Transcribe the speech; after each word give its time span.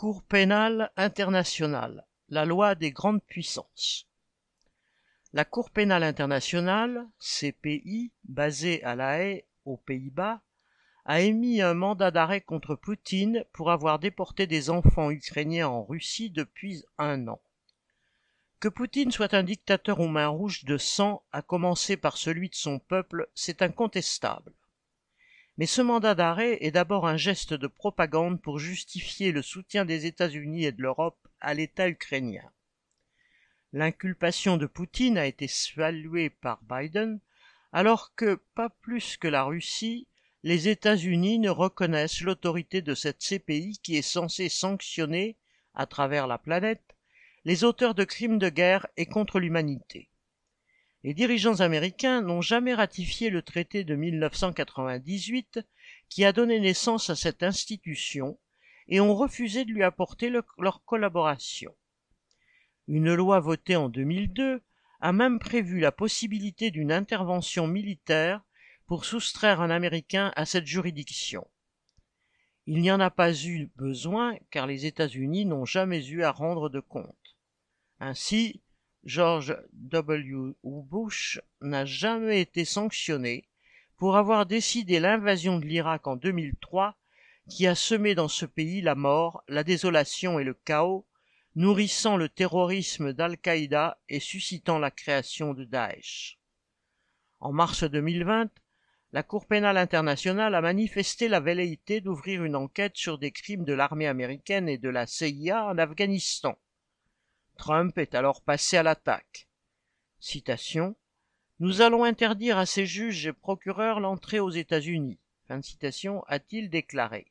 Cour 0.00 0.22
pénale 0.22 0.90
internationale, 0.96 2.06
la 2.30 2.46
loi 2.46 2.74
des 2.74 2.90
grandes 2.90 3.22
puissances. 3.22 4.08
La 5.34 5.44
Cour 5.44 5.70
pénale 5.70 6.04
internationale, 6.04 7.06
CPI, 7.18 8.10
basée 8.24 8.82
à 8.82 8.96
La 8.96 9.18
Haye, 9.18 9.44
aux 9.66 9.76
Pays-Bas, 9.76 10.40
a 11.04 11.20
émis 11.20 11.60
un 11.60 11.74
mandat 11.74 12.10
d'arrêt 12.10 12.40
contre 12.40 12.76
Poutine 12.76 13.44
pour 13.52 13.70
avoir 13.70 13.98
déporté 13.98 14.46
des 14.46 14.70
enfants 14.70 15.10
ukrainiens 15.10 15.68
en 15.68 15.84
Russie 15.84 16.30
depuis 16.30 16.82
un 16.96 17.28
an. 17.28 17.42
Que 18.58 18.68
Poutine 18.68 19.12
soit 19.12 19.34
un 19.34 19.42
dictateur 19.42 20.00
aux 20.00 20.08
mains 20.08 20.28
rouges 20.28 20.64
de 20.64 20.78
sang, 20.78 21.22
à 21.30 21.42
commencer 21.42 21.98
par 21.98 22.16
celui 22.16 22.48
de 22.48 22.54
son 22.54 22.78
peuple, 22.78 23.28
c'est 23.34 23.60
incontestable. 23.60 24.54
Mais 25.60 25.66
ce 25.66 25.82
mandat 25.82 26.14
d'arrêt 26.14 26.56
est 26.62 26.70
d'abord 26.70 27.06
un 27.06 27.18
geste 27.18 27.52
de 27.52 27.66
propagande 27.66 28.40
pour 28.40 28.58
justifier 28.58 29.30
le 29.30 29.42
soutien 29.42 29.84
des 29.84 30.06
États-Unis 30.06 30.64
et 30.64 30.72
de 30.72 30.80
l'Europe 30.80 31.28
à 31.38 31.52
l'État 31.52 31.86
ukrainien. 31.86 32.50
L'inculpation 33.74 34.56
de 34.56 34.64
Poutine 34.64 35.18
a 35.18 35.26
été 35.26 35.48
saluée 35.48 36.30
par 36.30 36.62
Biden, 36.62 37.20
alors 37.74 38.14
que, 38.14 38.36
pas 38.54 38.70
plus 38.70 39.18
que 39.18 39.28
la 39.28 39.42
Russie, 39.42 40.08
les 40.44 40.68
États-Unis 40.68 41.38
ne 41.38 41.50
reconnaissent 41.50 42.22
l'autorité 42.22 42.80
de 42.80 42.94
cette 42.94 43.22
CPI 43.22 43.80
qui 43.82 43.96
est 43.96 44.00
censée 44.00 44.48
sanctionner, 44.48 45.36
à 45.74 45.84
travers 45.84 46.26
la 46.26 46.38
planète, 46.38 46.96
les 47.44 47.64
auteurs 47.64 47.94
de 47.94 48.04
crimes 48.04 48.38
de 48.38 48.48
guerre 48.48 48.86
et 48.96 49.04
contre 49.04 49.38
l'humanité. 49.38 50.09
Les 51.02 51.14
dirigeants 51.14 51.60
américains 51.60 52.20
n'ont 52.20 52.42
jamais 52.42 52.74
ratifié 52.74 53.30
le 53.30 53.40
traité 53.40 53.84
de 53.84 53.94
1998 53.94 55.60
qui 56.08 56.24
a 56.24 56.32
donné 56.32 56.60
naissance 56.60 57.08
à 57.08 57.16
cette 57.16 57.42
institution 57.42 58.38
et 58.88 59.00
ont 59.00 59.14
refusé 59.14 59.64
de 59.64 59.70
lui 59.72 59.82
apporter 59.82 60.30
leur 60.58 60.84
collaboration. 60.84 61.74
Une 62.86 63.14
loi 63.14 63.40
votée 63.40 63.76
en 63.76 63.88
2002 63.88 64.62
a 65.00 65.12
même 65.12 65.38
prévu 65.38 65.80
la 65.80 65.92
possibilité 65.92 66.70
d'une 66.70 66.92
intervention 66.92 67.66
militaire 67.66 68.42
pour 68.86 69.04
soustraire 69.04 69.60
un 69.60 69.70
Américain 69.70 70.32
à 70.36 70.44
cette 70.44 70.66
juridiction. 70.66 71.46
Il 72.66 72.82
n'y 72.82 72.90
en 72.90 73.00
a 73.00 73.10
pas 73.10 73.32
eu 73.32 73.70
besoin 73.76 74.36
car 74.50 74.66
les 74.66 74.84
États-Unis 74.84 75.46
n'ont 75.46 75.64
jamais 75.64 76.06
eu 76.06 76.24
à 76.24 76.32
rendre 76.32 76.68
de 76.68 76.80
compte. 76.80 77.36
Ainsi, 78.00 78.60
George 79.04 79.56
W. 79.72 80.54
Bush 80.62 81.40
n'a 81.62 81.86
jamais 81.86 82.42
été 82.42 82.66
sanctionné 82.66 83.48
pour 83.96 84.16
avoir 84.16 84.44
décidé 84.44 85.00
l'invasion 85.00 85.58
de 85.58 85.64
l'Irak 85.64 86.06
en 86.06 86.16
2003 86.16 86.96
qui 87.48 87.66
a 87.66 87.74
semé 87.74 88.14
dans 88.14 88.28
ce 88.28 88.44
pays 88.46 88.82
la 88.82 88.94
mort, 88.94 89.42
la 89.48 89.64
désolation 89.64 90.38
et 90.38 90.44
le 90.44 90.54
chaos, 90.54 91.06
nourrissant 91.56 92.16
le 92.16 92.28
terrorisme 92.28 93.12
d'Al-Qaïda 93.12 93.98
et 94.08 94.20
suscitant 94.20 94.78
la 94.78 94.90
création 94.90 95.54
de 95.54 95.64
Daesh. 95.64 96.38
En 97.40 97.52
mars 97.52 97.84
2020, 97.84 98.50
la 99.12 99.22
Cour 99.22 99.46
pénale 99.46 99.78
internationale 99.78 100.54
a 100.54 100.60
manifesté 100.60 101.26
la 101.26 101.40
velléité 101.40 102.00
d'ouvrir 102.00 102.44
une 102.44 102.54
enquête 102.54 102.96
sur 102.96 103.18
des 103.18 103.32
crimes 103.32 103.64
de 103.64 103.72
l'armée 103.72 104.06
américaine 104.06 104.68
et 104.68 104.78
de 104.78 104.88
la 104.88 105.06
CIA 105.06 105.64
en 105.64 105.78
Afghanistan. 105.78 106.56
Trump 107.60 107.98
est 107.98 108.14
alors 108.14 108.40
passé 108.40 108.78
à 108.78 108.82
l'attaque. 108.82 109.46
Citation. 110.18 110.96
Nous 111.58 111.82
allons 111.82 112.04
interdire 112.04 112.56
à 112.56 112.64
ces 112.64 112.86
juges 112.86 113.26
et 113.26 113.34
procureurs 113.34 114.00
l'entrée 114.00 114.40
aux 114.40 114.48
États-Unis. 114.48 115.18
Fin 115.46 115.60
citation, 115.60 116.24
a-t-il 116.26 116.70
déclaré. 116.70 117.30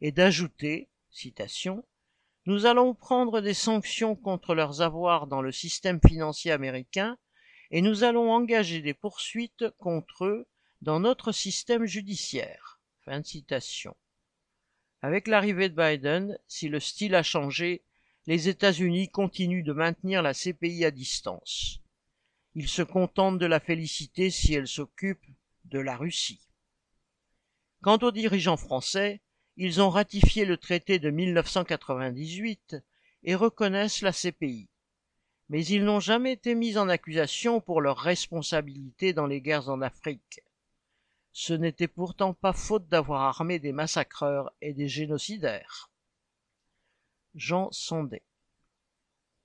Et 0.00 0.12
d'ajouter, 0.12 0.88
citation, 1.10 1.84
nous 2.44 2.64
allons 2.64 2.94
prendre 2.94 3.40
des 3.40 3.54
sanctions 3.54 4.14
contre 4.14 4.54
leurs 4.54 4.82
avoirs 4.82 5.26
dans 5.26 5.42
le 5.42 5.50
système 5.50 5.98
financier 6.00 6.52
américain 6.52 7.18
et 7.72 7.82
nous 7.82 8.04
allons 8.04 8.30
engager 8.30 8.82
des 8.82 8.94
poursuites 8.94 9.68
contre 9.78 10.26
eux 10.26 10.46
dans 10.80 11.00
notre 11.00 11.32
système 11.32 11.86
judiciaire. 11.86 12.78
Fin 13.04 13.24
citation. 13.24 13.96
Avec 15.02 15.26
l'arrivée 15.26 15.68
de 15.68 15.74
Biden, 15.74 16.38
si 16.46 16.68
le 16.68 16.78
style 16.78 17.16
a 17.16 17.24
changé, 17.24 17.82
les 18.26 18.48
États-Unis 18.48 19.08
continuent 19.08 19.62
de 19.62 19.72
maintenir 19.72 20.20
la 20.20 20.34
CPI 20.34 20.84
à 20.84 20.90
distance. 20.90 21.80
Ils 22.54 22.68
se 22.68 22.82
contentent 22.82 23.38
de 23.38 23.46
la 23.46 23.60
féliciter 23.60 24.30
si 24.30 24.54
elle 24.54 24.66
s'occupe 24.66 25.24
de 25.66 25.78
la 25.78 25.96
Russie. 25.96 26.40
Quant 27.82 27.98
aux 27.98 28.10
dirigeants 28.10 28.56
français, 28.56 29.20
ils 29.56 29.80
ont 29.80 29.90
ratifié 29.90 30.44
le 30.44 30.56
traité 30.56 30.98
de 30.98 31.10
1998 31.10 32.76
et 33.22 33.34
reconnaissent 33.34 34.02
la 34.02 34.12
CPI. 34.12 34.68
Mais 35.48 35.64
ils 35.64 35.84
n'ont 35.84 36.00
jamais 36.00 36.32
été 36.32 36.56
mis 36.56 36.76
en 36.76 36.88
accusation 36.88 37.60
pour 37.60 37.80
leur 37.80 37.98
responsabilité 37.98 39.12
dans 39.12 39.26
les 39.26 39.40
guerres 39.40 39.68
en 39.68 39.80
Afrique. 39.82 40.40
Ce 41.32 41.52
n'était 41.52 41.86
pourtant 41.86 42.34
pas 42.34 42.52
faute 42.52 42.88
d'avoir 42.88 43.22
armé 43.22 43.60
des 43.60 43.72
massacreurs 43.72 44.52
et 44.60 44.72
des 44.72 44.88
génocidaires. 44.88 45.90
Jean 47.36 47.68
Sondet. 47.70 48.22